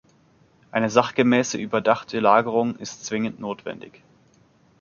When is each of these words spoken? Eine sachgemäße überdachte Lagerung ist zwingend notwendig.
Eine 0.71 0.89
sachgemäße 0.89 1.59
überdachte 1.59 2.19
Lagerung 2.19 2.75
ist 2.77 3.05
zwingend 3.05 3.39
notwendig. 3.39 4.01